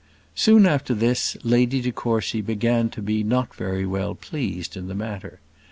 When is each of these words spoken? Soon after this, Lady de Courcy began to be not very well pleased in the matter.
Soon 0.33 0.65
after 0.65 0.95
this, 0.95 1.37
Lady 1.43 1.79
de 1.79 1.91
Courcy 1.91 2.41
began 2.41 2.89
to 2.89 3.03
be 3.03 3.21
not 3.23 3.53
very 3.53 3.85
well 3.85 4.15
pleased 4.15 4.75
in 4.75 4.87
the 4.87 4.95
matter. 4.95 5.39